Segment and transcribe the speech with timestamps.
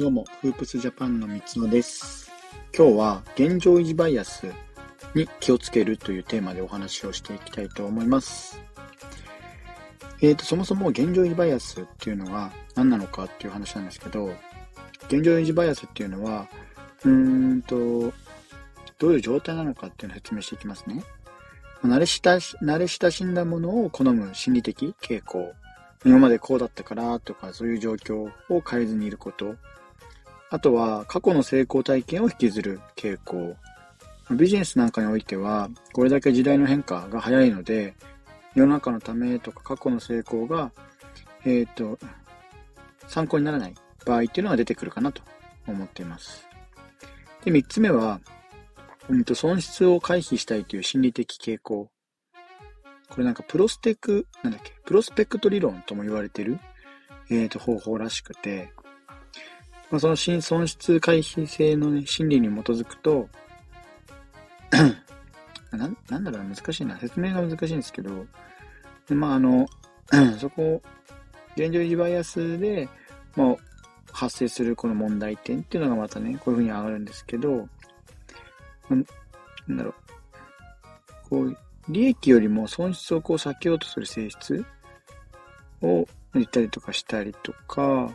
[0.00, 2.32] どうも、フープスジャパンの三野です。
[2.74, 4.46] 今日は現状維持バイアス
[5.14, 8.58] に気をつけるというテーマでお話をしていきたいと思います。
[10.22, 14.32] えーと、そもそも現状維持バイアスっていうのは何なのかっていう話なんですけど、
[15.08, 16.48] 現状維持バイアスっていうのは、
[17.04, 18.14] うーんと、
[18.98, 21.04] どういう状態なのかっていうのを説明していきますね。
[21.84, 25.52] 慣れ親し慣れ親しんだものを好む心理的傾向。
[26.06, 28.16] 今までこうだったからとか、そういう状況
[28.48, 29.56] を変えずにいること。
[30.50, 33.56] あとは、過去の成功体験を引きずる傾向。
[34.32, 37.94] ビジネスなんかにおいては、これだけ時代の変化が早いので、
[38.56, 40.72] 世の中のためとか過去の成功が、
[41.44, 41.98] えっ、ー、と、
[43.06, 45.22] 参考にならない場合っていうのが出てくるかなと
[45.68, 46.48] 思っています。
[47.44, 48.20] で、三つ目は、
[49.08, 51.88] うんと、損失を回避したいという心理的傾向。
[53.08, 56.58] これなんかプロステク、なんだっけ、プロスペクト理論とも言われてる、
[57.30, 58.72] えっ、ー、と、方法らしくて、
[59.90, 63.28] まあ、その新損失回避性の、ね、心理に基づくと、
[65.72, 66.98] ななんだろう難しいな。
[66.98, 68.26] 説明が難しいんですけど、
[69.10, 69.66] まあ、あの、
[70.38, 70.80] そこ、
[71.56, 72.88] 現状維持バイアスで、
[73.36, 73.56] まあ、
[74.12, 77.68] 発生するこの問題点っていうのがまたね、こういうふうに上がるんですけど、
[78.88, 79.04] なん
[79.76, 79.94] だろう。
[81.28, 81.56] こう、
[81.88, 84.64] 利益よりも損失をこう避けようとする性質
[85.82, 88.12] を言ったりとかしたりとか、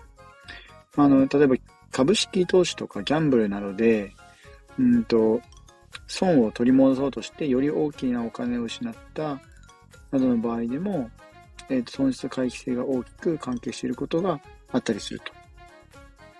[0.98, 1.56] あの、例えば
[1.92, 4.14] 株式投資とかギャンブルなどで、
[4.80, 5.42] うんと、
[6.08, 9.40] 損を取り戻そうとしてより大きなお金を失った
[10.12, 11.10] などの場合でも、
[11.70, 14.40] えー、と損失回避性が大きく関係していることが
[14.72, 15.22] あったりする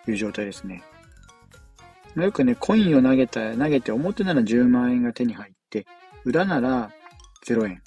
[0.04, 0.84] という状態ですね。
[2.16, 5.86] よくね、コインを投げた、投げて表なら10万円が手に入って、
[6.24, 6.90] 裏なら
[7.46, 7.82] 0円。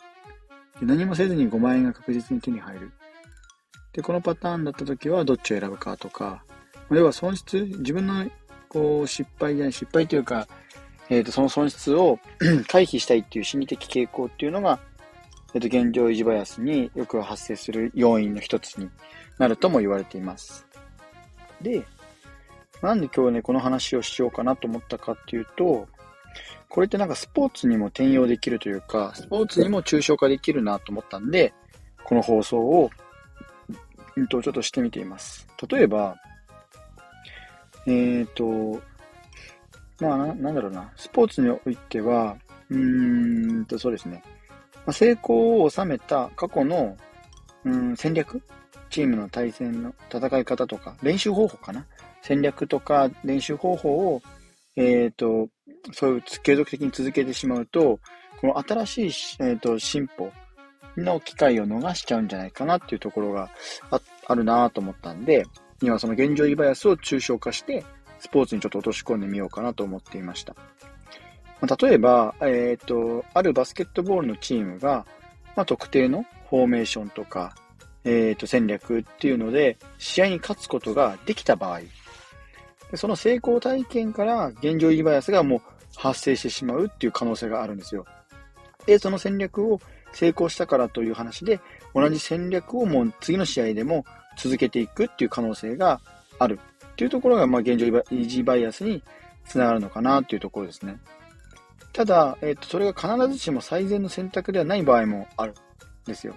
[0.83, 2.92] 何もせずに5万円が確実に手に入る。
[3.92, 6.44] で、このパターンだった時はどっちを選ぶかとか、
[6.91, 8.28] 要は損失、自分の
[8.69, 10.48] こう失敗じゃない、失敗というか、
[11.11, 12.18] え、ー、と、その損失を
[12.68, 14.79] 回避したいっていう心理的傾向っていうのが、
[15.55, 18.90] え、ー、と、現状維持バイアスによく発生する要因の一つに
[19.39, 20.67] なるとも言われています。
[21.63, 21.85] で、
[22.83, 25.89] なんで今日ね、この話をしようかなと思ったかっていうと、
[26.68, 31.55] これってなんかスポーツにも転用できるというか、スポーツにも抽象化できるなと思ったんで、
[32.05, 32.90] この放送を、
[34.17, 35.48] うんと、ちょっとしてみています。
[35.68, 36.17] 例えば、
[37.89, 38.81] えっ、ー、と、
[40.01, 42.37] まあな、なんだろうな、スポーツにおいては、
[42.71, 44.23] うーんと、そうですね。
[44.87, 46.97] ま、成功を収めた過去の、
[47.65, 48.43] うん、戦略？
[48.91, 51.87] チームの対戦の戦い方とか、練習方法かな？
[52.23, 54.23] 戦略とか練習方法を、
[54.77, 55.49] えっ、ー、と、
[55.93, 57.99] そういう継続的に続けてしまうと、
[58.41, 59.11] この新しい、
[59.41, 60.31] えーと、進歩
[60.97, 63.51] の機会を逃しちゃうんじゃないかなっていうところが
[63.91, 65.47] ああるなと思ったんで、
[65.83, 67.84] 今その現状維バイアスを抽象化して、
[68.18, 70.55] スポーツにちょっと落とし込んでみようかなと思っていました。
[71.61, 75.06] まあ、例えば、えっ、ー、と、あるバスケットボールのチームが、
[75.56, 77.55] まあ、特定のフォーメーションとか、
[78.05, 81.80] えっ、ー、と、戦略っていうので、試合に勝つことができた場合、
[82.95, 85.60] その成功体験から現状維持バイアスがもう
[85.96, 88.06] 発生してしまうっていう可能性があるんですよ。
[88.86, 89.80] で、その戦略を
[90.12, 91.60] 成功したからという話で、
[91.95, 94.05] 同じ戦略をもう次の試合でも
[94.39, 96.01] 続けていくっていう可能性が
[96.39, 99.03] あるっていうところが、まあ、現状維持バイアスに
[99.45, 100.99] つながるのかなっていうところですね。
[101.93, 105.55] ただ、えっ、と、それが必ずしも最善の選択ではない場合もあるん
[106.07, 106.35] ですよ。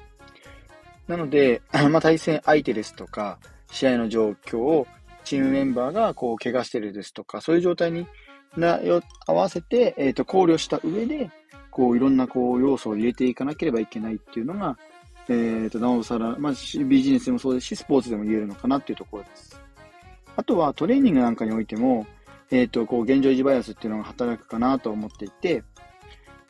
[1.08, 3.38] なので、 まあ、対戦相手ですとか、
[3.72, 4.88] 試合の状況を
[5.24, 8.08] チームメンバーがこう怪我してるですとか、そういう状態に
[8.58, 11.30] なよ合わせて、えっ、ー、と考慮した上で、
[11.70, 14.78] こういろんなこう要素を入れていかなければいけないっていうのが、
[15.32, 16.54] え、ー、と、なおさら、まあ、
[16.86, 19.60] ビジネスでもそうですし、スポーツでも言えるのかなっていうところです。
[20.36, 22.06] あとはトレーニングなんかにおいても、
[22.52, 25.64] えっ、ー、と、こう現状維持バイアスっていうのが働くかなと思っていて、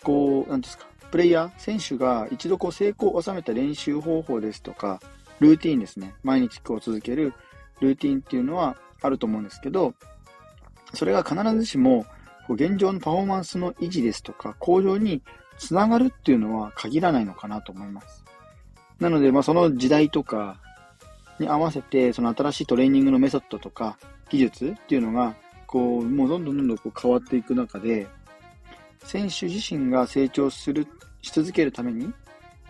[0.04, 5.00] こう、なんですか、プレイヤー、選手が一度こう成功を収めた練習方法ですとか、
[5.40, 6.16] ルーティンですね。
[6.24, 7.34] 毎日こう続ける
[7.82, 9.94] ルーティンっていうのはあると思うんですけど、
[10.94, 12.06] それが必ずしも
[12.50, 15.22] 現状のパフォーマンスの維持ですとか向上に
[15.58, 18.24] つながるっていうのは限らないのかなと思います。
[19.02, 20.58] なので、まあ、その時代とか
[21.40, 23.98] に合わせて、その新しいトレーニングのメソッドとか
[24.30, 28.08] 技術っていうのが、こう、もうどんどんどんどんこう変わっていく中で、
[29.04, 30.88] 選手自身が成長する、
[31.24, 32.14] し続けるために、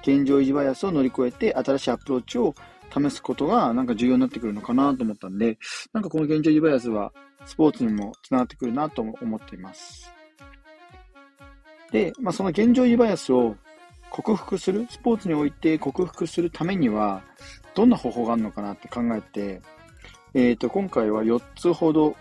[0.03, 2.55] 現状維持バイアスを乗り越えて、新しいアプローチを
[2.91, 5.59] 試すことがなんか重要になってくるのかなと思ったんで、
[5.91, 7.11] なんかこの現状維持バイアスは
[7.45, 10.09] スポーツにもつながってくるなと思っています。
[11.91, 13.57] で、まあ、その現状維持バイアスを
[14.11, 17.23] 克服する、スポーツにおいて克服するためには、
[17.73, 19.61] どんな方法があるのかなって考えて、
[20.33, 22.15] えっ、ー、と、今回は4つほど、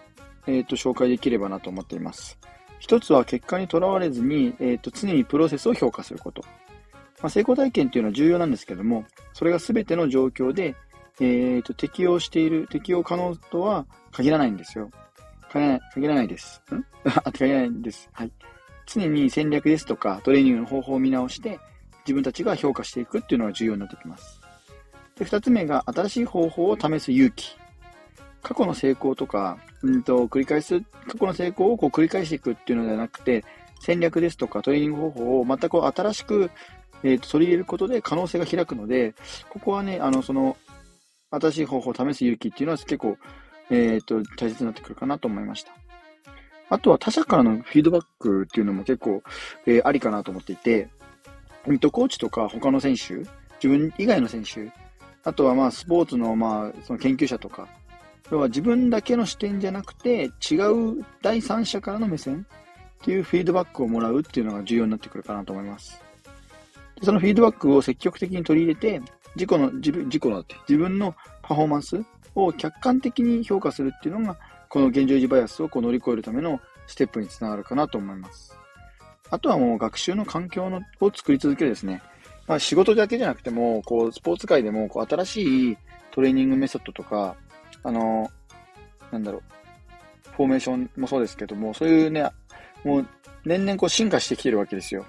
[0.46, 2.38] えっ、ー、と、紹介できればなと思っています。
[2.78, 6.42] 一つは結果にとらわれずに、えっ、ー、と、常にプロセスを評価すること。
[7.20, 10.76] まあ、成功体験っていうのは重要なんですけども、それが全ての状況で、
[11.20, 14.90] えっ、と、適用している、適用可能とは限らないんですよ。
[15.50, 16.62] 限らない、限らないです。
[16.72, 16.84] ん？
[17.24, 18.08] あ、限らないんです。
[18.12, 18.32] はい。
[18.86, 21.58] 常に戦略ですとか、トレーニングの方法を見直して、
[22.10, 24.40] 自分たちが評価していくっていうのが重要になってきます。
[25.16, 27.56] で、二つ目が、新しい方法を試す勇気。
[28.42, 33.44] 過去の成功とか、うんと、繰り返す、過去の成功をこう繰り返していくっていうのではなくて、
[33.80, 36.50] 戦略ですとかトレーニング方法をまたこう新しく、
[37.04, 39.14] えー、と取り入れることで可能性が開くので、
[39.50, 40.56] ここはね、あの、その、
[41.30, 43.16] 新しい方法を試す勇気っていうのは結構、
[43.70, 45.72] えっ、ー、と、大切になってくるかなと思いました。
[46.70, 49.22] あとは他者からのフィードバックっていうのも結構、
[49.66, 50.88] えー、ありかなと思っていて、
[51.66, 53.14] うんと、コーチとか他の選手、
[53.62, 54.70] 自分以外の選手、
[55.24, 57.68] あとはまあスポーツのまあその研究者とか、
[58.30, 60.54] 要は自分だけの視点じゃなくて違
[61.00, 62.46] う第三者からの目線
[63.02, 66.00] っていうフィードバックをもらうっていうのが重要になってくるかなと思います。
[67.00, 69.00] でそのフィードバックを積極的に取り入れて、
[69.34, 72.04] 自己の、自分、自己のって、自分のパフォーマンス
[72.34, 74.36] を客観的に評価するっていうのが、
[74.68, 78.59] この現状維持バイアスをこう乗り越えるためのステップにつながるかなと思います。
[79.30, 82.02] あとはもう学習の環境のを作り続けるですね。
[82.46, 85.78] まあ、仕事だけじゃなくても、こう、スポーツ界でも、こう、新しい
[86.10, 87.36] トレーニングメソッドとか、
[87.84, 88.28] あの、
[89.12, 89.42] なんだろう、
[90.32, 92.28] フォーメーションもそうですけども、そういうね、
[92.82, 93.06] もう、
[93.44, 95.06] 年々こう進化してきてるわけですよ。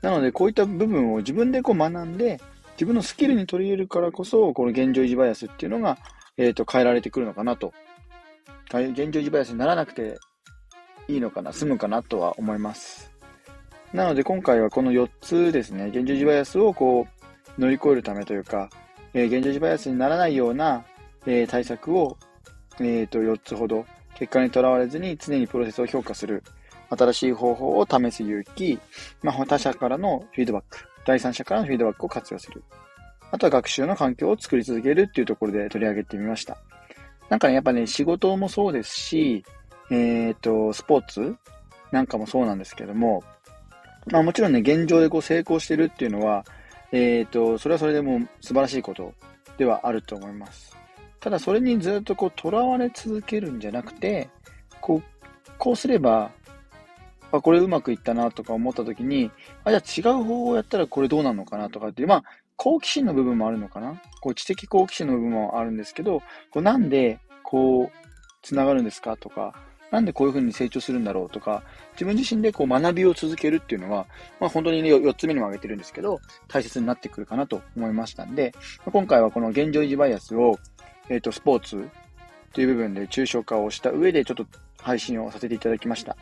[0.00, 2.40] なので、こういった部分を自分でこう学んで、
[2.72, 5.98] 自分のスキルに取り入れるからこそ、この現状維持バイアスっていうのが、
[6.36, 7.72] えっ、ー、と、変えられてくるのかなと。
[8.72, 10.18] 現状維持バイアスにならなくて
[11.08, 13.13] いいのかな、済むかなとは思います。
[13.94, 17.06] なので今回はこの4つですね、現状維持バイアスをこ
[17.56, 18.68] う乗り越えるためというか、
[19.14, 20.84] えー、現状維持バイアスにならないような、
[21.26, 22.18] えー、対策を、
[22.80, 23.86] えー、と4つほど、
[24.16, 26.42] 結果にとらわれずに常にプロセスを評価する、
[26.90, 28.80] 新しい方法を試す勇気、
[29.22, 32.64] まあ、他者からのフィードバック、第三者からのフィードバックを活用する。
[33.30, 36.58] あとは学習の環境を作り続けるっていうところで取り上げてみました。
[37.28, 39.44] なんかね、やっぱね、仕事もそうですし、
[39.92, 41.36] えっ、ー、と、スポーツ
[41.92, 43.22] なんかもそうなんですけども、
[44.10, 46.44] まあもちろんね、現状でこう成功してるっていうのは、
[46.92, 49.14] えっ、ー、と、それはそれでも素晴らしいこと
[49.58, 50.76] ではあると思います。
[51.20, 54.28] ただそれにずっとこう、囚われ続けるんじゃなくて、
[54.80, 56.30] こう、こうすれば、
[57.32, 59.30] あ、これうまくいったなとか思った時に、
[59.64, 62.24] あ、じゃあ違う方法をやったらこれどうなのかなとかっていう、まあ、
[62.56, 67.98] 好奇心の部分もあるのかなこう知的好奇心の部分もあるんですけど、こうなんでこう、
[68.42, 69.54] つながるんですかとか、
[69.94, 71.62] なんでこういうふうに成長するんだろうとか、
[71.92, 74.06] 自分自身でこう学びを続けるっていうのは、
[74.40, 78.52] まあ本当に、ね、4つ目にも挙げてるんですけど、大切になってくるかなと思いましたんで、
[78.84, 80.58] 今回はこの現状維持バイアスを、
[81.08, 81.88] えっ、ー、と、スポーツ
[82.52, 84.46] という部分で抽象化をした上でちょっと
[84.80, 86.16] 配信をさせていただきました。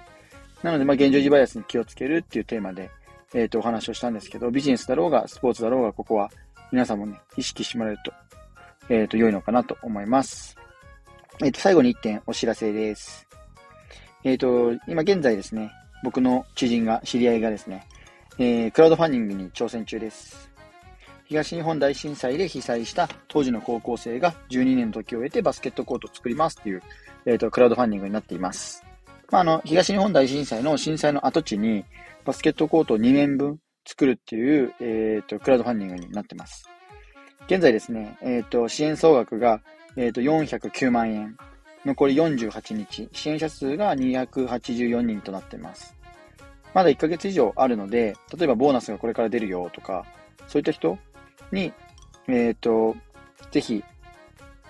[0.63, 2.91] なので、ま現状維持バイアスに気をつけるっていうテーマで、
[3.33, 6.31] えっ、ー、と、お話をしたんですけど、ビジネスだろうが、スポーツだろうが、ここは
[6.73, 8.13] 皆さんもね、意識してもらえると、
[8.91, 10.59] えっ、ー、と、良いのかなと思います。
[11.43, 13.27] えっ、と、最後に1点お知らせです。
[14.25, 15.73] えっ、ー、と、今現在ですね、
[16.03, 17.87] 僕の知人が、知り合いがですね、
[18.39, 20.51] えー、クラウドファンディングに挑戦中です。
[21.25, 26.83] 東日本大震災で被災した当時の高校生が12年の時を経てバスケットコートを作りますっていう、
[27.25, 28.85] えっ、ー、と、クラウドファンディングになっています。
[29.31, 31.85] まあ、あの、東日本大震災の震災の跡地に
[32.25, 36.69] バスケットコートを2面分作るっていう、えっ、ー、と、クラウドファンディングになってます。
[37.47, 39.63] 現在ですね、えっ、ー、と、支援総額が、
[39.97, 41.37] えっ、と、409万円
[41.85, 45.97] 残り48日、支援者数が284人となっています。
[46.75, 50.07] まだ1ヶ月以上あるので、例えばボーナスがこれから出るよとか、
[50.47, 50.99] そういった人
[51.51, 51.73] に、
[52.29, 52.97] えっ、ー、と、
[53.51, 53.85] ぜひ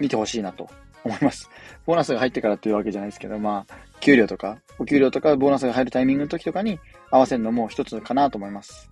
[0.00, 0.69] 見てほしいなと
[1.04, 1.50] 思います。
[1.87, 8.90] ボーナスが入ってからっていうわけじゃないですけど、まあ、給料とか、お給料とかボーナスが入るタイミングの時とかに合わせるのも一つかなと思います。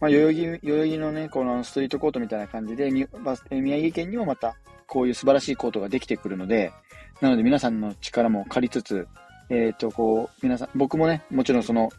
[0.00, 4.56] まあ、代々木、代々木のね、このストリートコートみたいな感じで、宮城県にもまた、
[4.94, 6.72] こういう素晴らしいコートができてくるので、
[7.20, 9.08] なので皆さんの力も借りつつ、
[9.50, 11.90] えっ、ー、と、こう、皆さん、僕もね、もちろんその、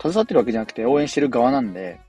[0.00, 2.00] 携わってるわけじゃなくて応援してる側なんで、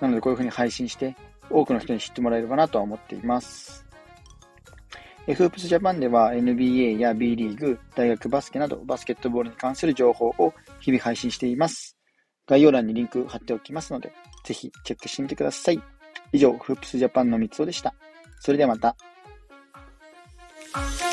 [0.00, 1.14] なのでこういう風に配信して、
[1.48, 3.86] 多くの人に知ってもらえればなとは思っています。
[5.26, 11.96] フープスジャパンでは NBA や B リーグ、大学バスケなどバスケットボールに関する情報を日々配信しています。
[12.48, 14.12] 概要欄にリンク貼っておきますので、
[14.44, 15.80] ぜひチェックしてみてください。
[16.32, 17.94] 以上、フープスジャパンの三つおでした。
[18.40, 18.96] それではまた。
[20.72, 21.09] Thank